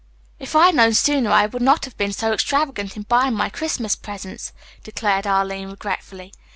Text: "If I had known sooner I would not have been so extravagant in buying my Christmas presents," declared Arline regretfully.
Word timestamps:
"If 0.39 0.55
I 0.55 0.65
had 0.65 0.73
known 0.73 0.95
sooner 0.95 1.29
I 1.29 1.45
would 1.45 1.61
not 1.61 1.85
have 1.85 1.95
been 1.95 2.11
so 2.11 2.33
extravagant 2.33 2.97
in 2.97 3.03
buying 3.03 3.35
my 3.35 3.49
Christmas 3.49 3.95
presents," 3.95 4.51
declared 4.83 5.27
Arline 5.27 5.69
regretfully. 5.69 6.31